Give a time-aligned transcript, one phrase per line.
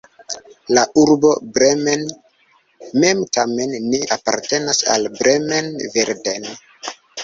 [0.77, 2.07] La urbo Bremen
[3.05, 6.55] mem tamen ne apartenas al Bremen-Verden.